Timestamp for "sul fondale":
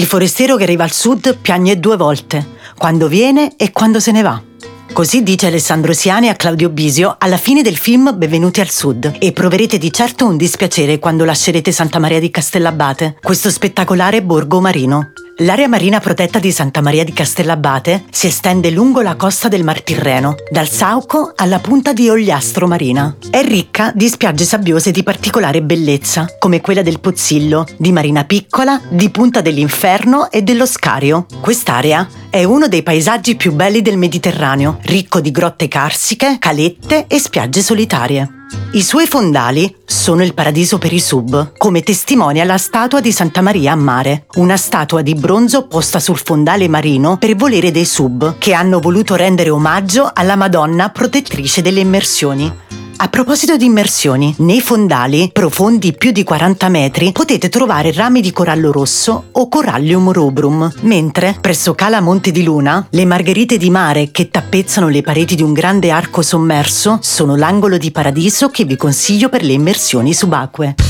45.98-46.68